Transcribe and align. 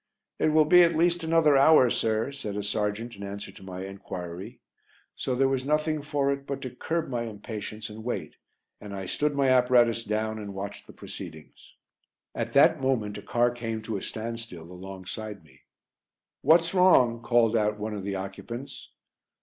"It 0.39 0.47
will 0.47 0.65
be 0.65 0.81
at 0.81 0.95
least 0.97 1.23
another 1.23 1.55
hour, 1.55 1.91
sir," 1.91 2.31
said 2.31 2.57
a 2.57 2.63
sergeant 2.63 3.15
in 3.15 3.21
answer 3.21 3.51
to 3.51 3.61
my 3.63 3.85
enquiry. 3.85 4.59
So 5.15 5.35
there 5.35 5.47
was 5.47 5.63
nothing 5.63 6.01
for 6.01 6.31
it 6.31 6.47
but 6.47 6.59
to 6.63 6.71
curb 6.71 7.07
my 7.07 7.25
impatience 7.25 7.87
and 7.87 8.03
wait, 8.03 8.37
and 8.79 8.95
I 8.95 9.05
stood 9.05 9.35
my 9.35 9.49
apparatus 9.49 10.03
down 10.03 10.39
and 10.39 10.55
watched 10.55 10.87
the 10.87 10.91
proceedings. 10.93 11.75
At 12.33 12.53
that 12.53 12.81
moment 12.81 13.19
a 13.19 13.21
car 13.21 13.51
came 13.51 13.83
to 13.83 13.97
a 13.97 14.01
standstill 14.01 14.71
alongside 14.71 15.43
me. 15.43 15.59
"What's 16.41 16.73
wrong?" 16.73 17.21
called 17.21 17.55
out 17.55 17.77
one 17.77 17.93
of 17.93 18.03
the 18.03 18.15
occupants. 18.15 18.89